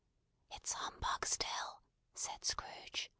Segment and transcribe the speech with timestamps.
[0.49, 1.83] "It's humbug still!"
[2.15, 3.07] said Scrooge.